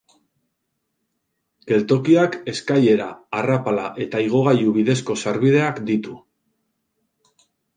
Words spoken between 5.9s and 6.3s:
ditu.